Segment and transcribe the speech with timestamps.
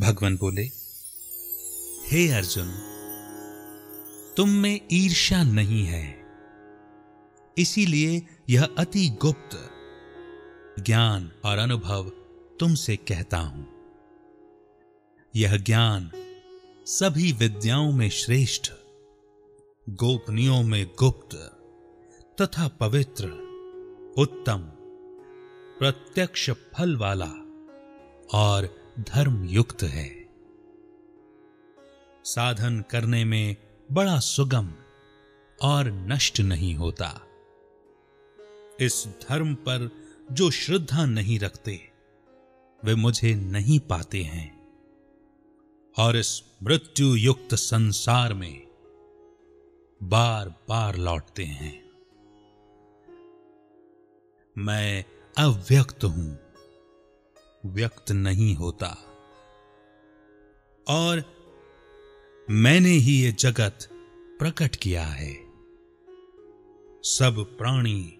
[0.00, 0.62] भगवान बोले,
[2.06, 2.68] हे अर्जुन,
[4.36, 6.26] तुम में ईर्ष्या नहीं है।
[7.58, 9.70] इसीलिए यह अति गुप्त
[10.82, 12.08] ज्ञान और अनुभव
[12.60, 13.66] तुमसे कहता हूँ।
[15.36, 16.10] यह ज्ञान
[16.86, 18.72] सभी विद्याओं में श्रेष्ठ,
[19.88, 21.34] गोपनीयों में गुप्त
[22.42, 23.24] तथा पवित्र,
[24.18, 24.58] उत्तम,
[25.78, 27.30] प्रत्यक्ष फल वाला
[28.34, 30.28] और धर्म युक्त है।
[32.24, 33.56] साधन करने में
[33.92, 34.74] बड़ा सुगम
[35.62, 37.20] और नष्ट नहीं होता।
[38.80, 39.90] इस धर्म पर
[40.32, 41.90] जो श्रद्धा नहीं रखते,
[42.84, 44.68] वे मुझे नहीं पाते हैं।
[45.98, 48.66] और इस मृत्यु युक्त संसार में
[50.02, 51.90] बार बार लौटते हैं।
[54.58, 55.04] मैं
[55.38, 56.47] अव्यक्त हूँ।
[57.72, 58.96] व्यक्त नहीं होता।
[60.88, 61.22] और
[62.50, 63.88] मैंने ही ये जगत
[64.38, 65.34] प्रकट किया है।
[67.02, 68.18] सब प्राणी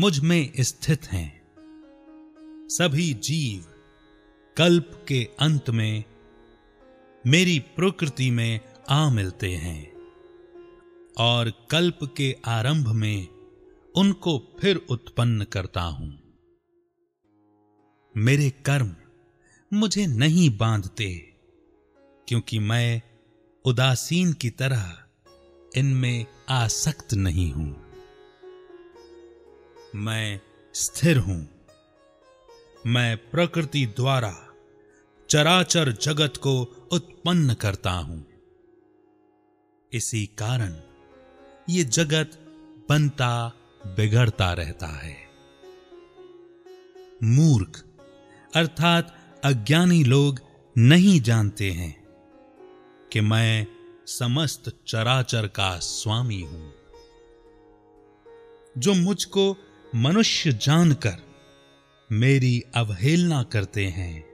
[0.00, 1.46] मुझमें स्थित हैं।
[2.68, 3.64] सभी जीव
[4.56, 6.04] कल्प के अंत में
[7.26, 9.92] मेरी प्रकृति में आ मिलते हैं
[11.18, 13.28] और कल्प के आरंभ में
[13.96, 16.25] उनको फिर उत्पन्न करता हूँ।
[18.16, 18.94] मेरे कर्म
[19.72, 21.34] मुझे नहीं बांधते,
[22.28, 23.02] क्योंकि मैं
[23.64, 25.04] उदासीन की तरह
[25.76, 27.86] इनमें आसक्त नहीं हूँ।
[29.94, 30.40] मैं
[30.74, 31.48] स्थिर हूँ।
[32.86, 34.34] मैं प्रकृति द्वारा
[35.30, 36.60] चराचर जगत को
[36.92, 38.26] उत्पन्न करता हूँ।
[39.92, 40.74] इसी कारण
[41.70, 42.38] ये जगत
[42.88, 43.52] बनता
[43.86, 45.16] बिगड़ता रहता है।
[47.22, 47.82] मूर्ख
[48.56, 50.40] अर्थात अज्ञानी लोग
[50.78, 52.06] नहीं जानते हैं
[53.12, 53.66] कि मैं
[54.06, 56.74] समस्त चराचर का स्वामी हूँ।
[58.78, 59.56] जो मुझको
[59.94, 61.14] मनुष्य जानकर
[62.12, 64.24] मेरी अवहेलना करते हैं,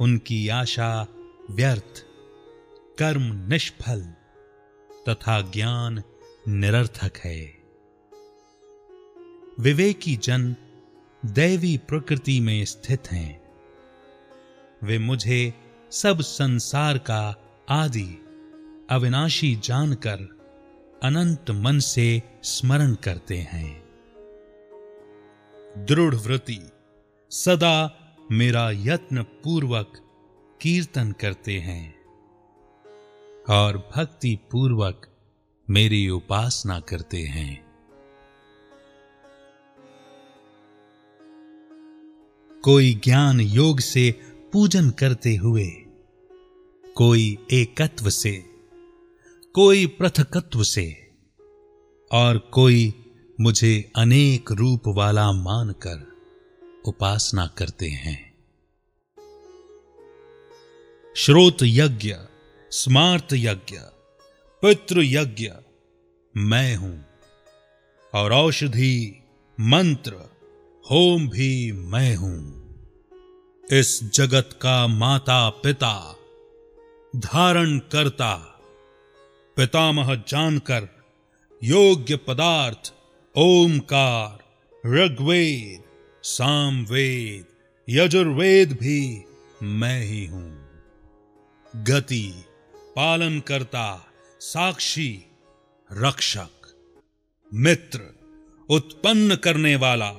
[0.00, 1.06] उनकी आशा
[1.50, 2.06] व्यर्थ,
[2.98, 4.00] कर्म निष्फल
[5.08, 6.02] तथा ज्ञान
[6.48, 7.58] निरर्थक है।
[9.60, 10.56] विवेकी जन
[11.26, 13.42] दैवी प्रकृति में स्थित हैं।
[14.84, 15.54] वे मुझे
[15.90, 17.36] सब संसार का
[17.68, 18.22] आदि
[18.90, 20.18] अविनाशी जानकर
[21.02, 23.82] अनंत मन से स्मरण करते हैं।
[25.84, 26.70] दृढ़ वृत्ति
[27.30, 28.00] सदा
[28.32, 29.92] मेरा यत्न पूर्वक
[30.60, 31.94] कीर्तन करते हैं
[33.50, 35.06] और भक्ति पूर्वक
[35.70, 37.67] मेरी उपासना करते हैं।
[42.68, 44.20] कोई ज्ञान योग से
[44.52, 45.68] पूजन करते हुए,
[46.94, 48.44] कोई एकत्व से,
[49.54, 51.10] कोई पृथकत्व से,
[52.12, 52.94] और कोई
[53.40, 56.12] मुझे अनेक रूप वाला मानकर
[56.84, 58.34] उपासना करते हैं।
[61.16, 62.14] श्रोत यज्ञ,
[62.70, 63.76] स्मार्त यज्ञ,
[64.62, 65.50] पितृ यज्ञ,
[66.36, 67.04] मैं हूँ,
[68.14, 69.22] और औषधि,
[69.60, 70.12] मंत्र,
[70.90, 72.57] होम भी मैं हूँ।
[73.72, 76.16] इस जगत का माता पिता
[77.16, 78.60] धारण करता।
[79.56, 80.88] पितामह जानकर
[81.64, 82.92] योग्य पदार्थ,
[83.36, 84.38] ओमकार,
[84.86, 85.82] ऋग्वेद,
[86.22, 87.44] सामवेद,
[87.88, 89.24] यजुर्वेद भी
[89.62, 90.68] मैं ही हूँ।
[91.76, 92.44] गति,
[92.96, 94.06] पालन करता,
[94.40, 95.24] साक्षी,
[95.92, 96.76] रक्षक,
[97.54, 98.00] मित्र,
[98.70, 100.12] उत्पन्न करने वाला।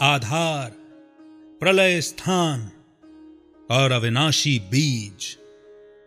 [0.00, 0.85] आधार
[1.60, 2.70] प्रलय स्थान
[3.70, 5.38] और अविनाशी बीज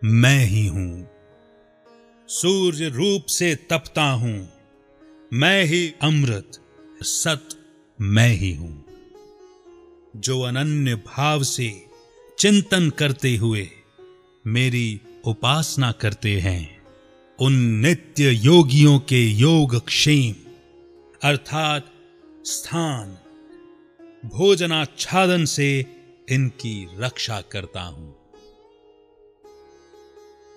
[0.04, 1.10] मैं ही हूँ।
[2.28, 4.50] सूर्य रूप से तपता हूँ।
[5.34, 6.52] मैं ही अमृत,
[7.04, 7.50] सत
[8.02, 8.86] मैं ही हूँ।
[10.16, 11.86] जो अनन्य भाव से
[12.40, 13.70] चिंतन करते हुए
[14.48, 16.84] मेरी उपासना करते हैं,
[17.40, 20.36] उन नित्य योगियों के योग क्षेम
[21.24, 21.94] अर्थात
[22.46, 23.18] स्थान
[24.26, 25.86] भोजनाच्छादन से
[26.30, 28.16] इनकी रक्षा करता हूँ।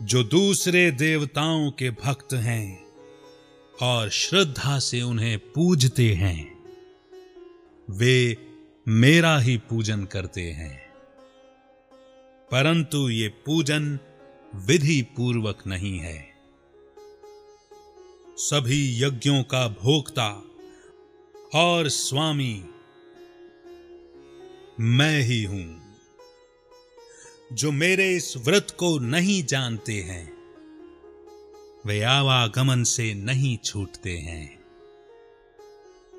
[0.02, 2.86] जो दूसरे देवताओं के भक्त हैं
[3.82, 6.64] और श्रद्धा से उन्हें पूजते हैं,
[7.90, 8.36] वे
[8.88, 10.92] मेरा ही पूजन करते हैं।
[12.50, 13.98] परंतु ये पूजन
[14.54, 16.32] विधि पूर्वक नहीं है।
[18.36, 20.44] सभी यज्ञों का भोक्ता
[21.54, 22.64] और स्वामी
[24.80, 25.82] मैं ही हूँ।
[27.52, 30.32] जो मेरे इस व्रत को नहीं जानते हैं,
[31.86, 34.64] वे आवागमन से नहीं छूटते हैं।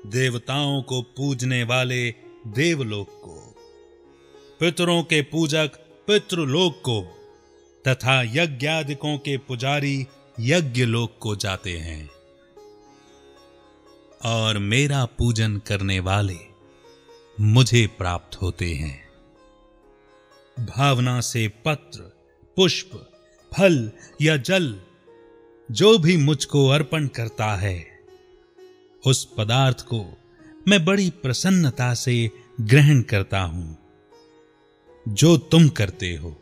[0.06, 2.10] देवताओं को पूजने वाले
[2.46, 3.54] देवलोक को,
[4.60, 5.70] पितरों के पूजक
[6.06, 7.02] पितृलोक को,
[7.88, 10.06] तथा यज्ञादिकों के पुजारी
[10.40, 12.10] यज्ञ लोक को जाते हैं।
[14.24, 16.53] और मेरा पूजन करने वाले
[17.40, 19.08] मुझे प्राप्त होते हैं।
[20.58, 22.00] भावना से पत्र,
[22.56, 23.12] पुष्प,
[23.58, 23.90] फल
[24.22, 24.80] या जल,
[25.70, 28.00] जो भी मुझको अर्पण करता है,
[29.06, 30.18] उस पदार्थ को
[30.68, 33.78] मैं बड़ी प्रसन्नता से ग्रहण करता हूँ।
[35.08, 36.36] जो तुम करते हो,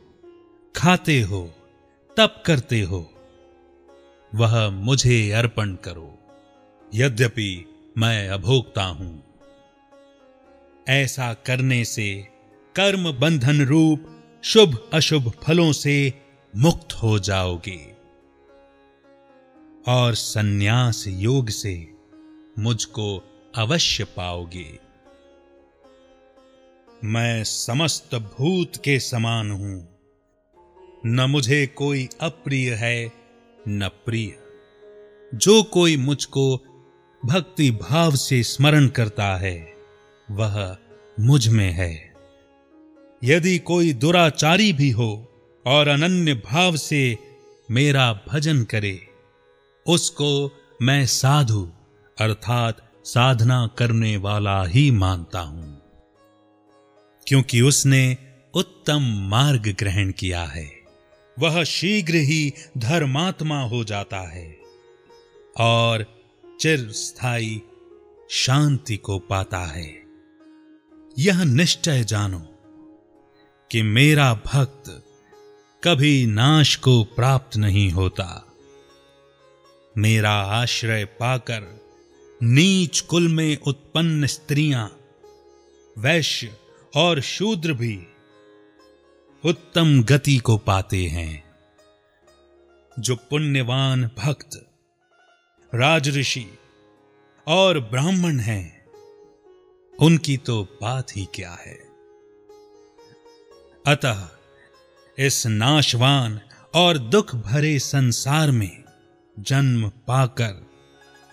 [0.76, 1.54] खाते हो,
[2.16, 3.12] तप करते हो,
[4.34, 6.18] वह मुझे अर्पण करो।
[6.94, 7.66] यद्यपि
[7.98, 9.31] मैं अभोक्ता हूँ।
[10.88, 12.28] ऐसा करने से
[12.76, 16.12] कर्म बंधन रूप शुभ अशुभ फलों से
[16.56, 17.94] मुक्त हो जाओगे।
[19.88, 21.94] और सन्यास योग से
[22.58, 23.22] मुझको
[23.56, 24.78] अवश्य पाओगे।
[27.04, 29.98] मैं समस्त भूत के समान हूँ।
[31.06, 33.12] न मुझे कोई अप्रिय है,
[33.68, 34.38] न प्रिय।
[35.34, 36.56] जो कोई मुझको
[37.24, 39.71] भक्ति भाव से स्मरण करता है
[40.32, 40.76] वह
[41.18, 41.92] मुझमें है।
[43.22, 45.10] यदि कोई दुराचारी भी हो
[45.66, 47.18] और अनन्य भाव से
[47.70, 48.98] मेरा भजन करे,
[49.86, 50.30] उसको
[50.82, 51.70] मैं साधु
[52.18, 55.80] अर्थात साधना करने वाला ही मानता हूँ,
[57.26, 58.16] क्योंकि उसने
[58.54, 60.68] उत्तम मार्ग ग्रहण किया है।
[61.36, 64.46] वह शीघ्र ही धर्मात्मा हो जाता है
[65.56, 66.04] और
[66.44, 67.60] चिर स्थायी
[68.30, 70.01] शांति को पाता है।
[71.18, 72.38] यह निश्चय जानो
[73.70, 75.04] कि मेरा भक्त
[75.84, 78.52] कभी नाश को प्राप्त नहीं होता।
[79.98, 81.80] मेरा आश्रय पाकर
[82.42, 84.98] नीच कुल में उत्पन्न स्त्रियाँ,
[85.98, 86.56] वैश्य
[86.96, 88.06] और शूद्र भी
[89.44, 91.44] उत्तम गति को पाते हैं।
[92.98, 94.70] जो पुण्यवान भक्त,
[95.74, 96.58] राजऋषि
[97.46, 98.81] और ब्राह्मण हैं
[100.02, 101.78] उनकी तो बात ही क्या है।
[103.86, 104.28] अतः
[105.18, 106.40] इस नाशवान
[106.74, 108.84] और दुख भरे संसार में
[109.40, 110.66] जन्म पाकर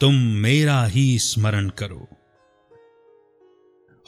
[0.01, 2.07] तुम मेरा ही स्मरण करो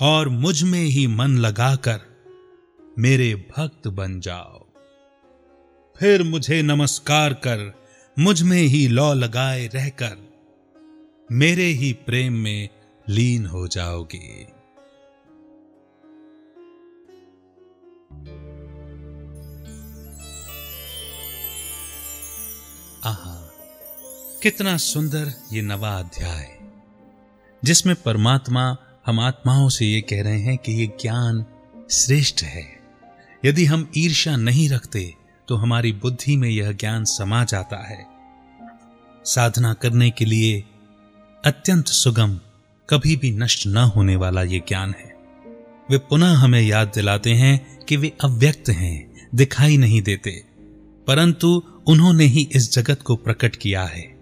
[0.02, 2.00] और मुझमें ही मन लगाकर
[3.00, 4.68] मेरे भक्त बन जाओ।
[6.00, 7.74] फिर मुझे नमस्कार कर
[8.20, 10.18] मुझमें ही लौ लगाए रहकर
[11.32, 12.70] मेरे ही प्रेम में
[13.12, 14.44] लीन हो जाओगे।
[23.06, 23.50] आहा,
[24.44, 26.60] कितना सुंदर ये नवा अध्याय,
[27.64, 31.46] जिसमें परमात्मा हम आत्माओं से ये कह रहे हैं कि ये ज्ञान
[31.92, 32.80] श्रेष्ठ है।
[33.46, 35.16] यदि हम ईर्ष्या नहीं रखते
[35.48, 38.06] तो हमारी बुद्धि में यह ज्ञान समा जाता है।
[39.26, 40.64] साधना करने के लिए
[41.46, 42.40] अत्यंत सुगम
[42.92, 45.16] कभी भी नष्ट न होने वाला ये ज्ञान है।
[45.90, 50.44] वे पुनः हमें याद दिलाते हैं कि वे अव्यक्त हैं, दिखाई नहीं देते,
[51.08, 54.20] परंतु उन्होंने ही इस जगत को प्रकट किया है।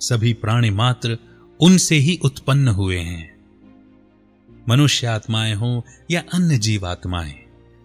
[0.00, 1.18] सभी प्राणी मात्र
[1.60, 3.36] उनसे ही उत्पन्न हुए हैं।
[4.68, 7.34] मनुष्य आत्माएँ हो या अन्य जीव आत्माएँ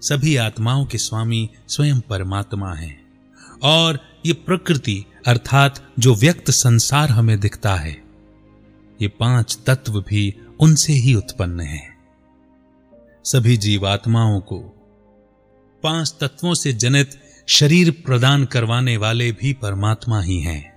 [0.01, 3.05] सभी आत्माओं के स्वामी स्वयं परमात्मा हैं।
[3.63, 8.04] और ये प्रकृति, अर्थात जो व्यक्त संसार हमें दिखता है
[9.01, 11.97] ये पाँच तत्व भी उनसे ही उत्पन्न हैं।
[13.23, 14.59] सभी जीवात्माओं को
[15.83, 20.75] पाँच तत्वों से जनित शरीर प्रदान करवाने वाले भी परमात्मा ही हैं।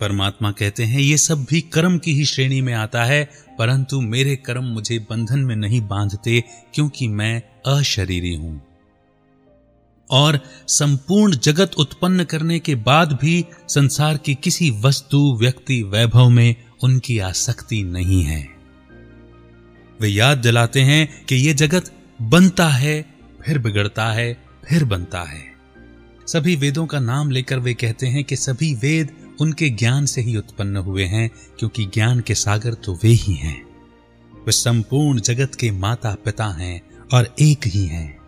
[0.00, 4.36] परमात्मा कहते हैं, ये सब भी कर्म की ही श्रेणी में आता है, परंतु मेरे
[4.36, 8.62] कर्म मुझे बंधन में नहीं बांधते, क्योंकि मैं अशरीरी हूँ।
[10.10, 16.56] और संपूर्ण जगत उत्पन्न करने के बाद भी संसार की किसी वस्तु, व्यक्ति, वैभव में
[16.82, 18.48] उनकी आसक्ति नहीं है।
[20.00, 23.14] वे याद दिलाते हैं कि यह जगत बनता है,
[23.46, 25.42] फिर बिगड़ता है, फिर बनता है।
[26.26, 29.08] सभी वेदों का नाम लेकर वे कहते हैं कि सभी वेद
[29.40, 33.62] उनके ज्ञान से ही उत्पन्न हुए हैं, क्योंकि ज्ञान के सागर तो वे ही हैं।
[34.46, 36.80] वे संपूर्ण जगत के माता पिता हैं
[37.14, 38.18] और एक ही हैं।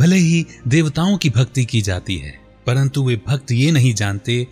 [0.00, 4.46] भले ही देवताओं की भक्ति की जाती है, परंतु वे भक्त ये नहीं जानते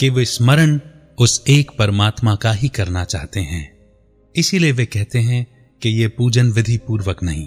[0.00, 0.80] कि वे स्मरण
[1.18, 3.72] उस एक परमात्मा का ही करना चाहते हैं।
[4.36, 5.46] इसीलिए वे कहते हैं
[5.82, 7.46] कि यह पूजन विधि पूर्वक नहीं।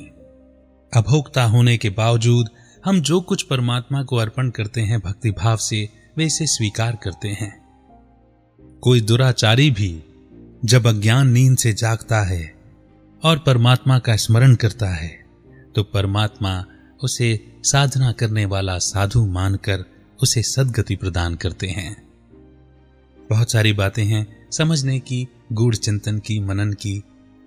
[0.94, 2.50] अभोक्ता होने के बावजूद
[2.86, 7.28] हम जो कुछ परमात्मा को अर्पण करते हैं भक्ति भाव से, वे इसे स्वीकार करते
[7.28, 7.66] हैं।
[8.82, 10.04] कोई दुराचारी भी
[10.66, 12.56] जब अज्ञान नींद से जागता है
[13.24, 15.26] और परमात्मा का स्मरण करता है
[15.76, 16.66] तो परमात्मा
[17.04, 19.86] उसे साधना करने वाला साधु मानकर
[20.22, 22.05] उसे सदगति प्रदान करते हैं।
[23.30, 27.04] बहुत सारी बातें हैं समझने की, गूढ़ चिंतन की, मनन की।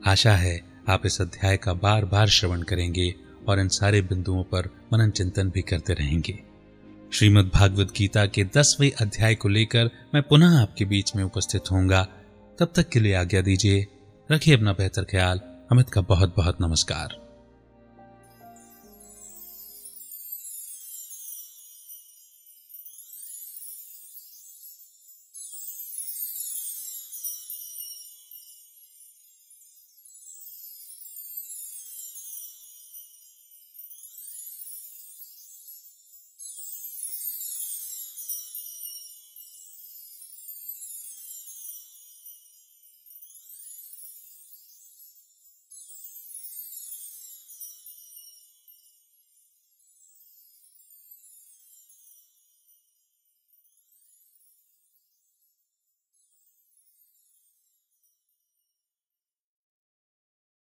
[0.07, 3.15] आशा है आप इस अध्याय का बार बार श्रवण करेंगे
[3.49, 6.39] और इन सारे बिंदुओं पर मनन चिंतन भी करते रहेंगे।
[7.13, 12.09] श्रीमद् भागवत गीता के दसवें अध्याय को लेकर मैं पुनः आपके बीच में उपस्थित होऊँगा।
[12.59, 13.87] तब तक के लिए आज्ञा दीजिए।
[14.33, 15.41] रखिए अपना बेहतर ख्याल।
[15.73, 17.28] अमित का बहुत बहुत नमस्कार।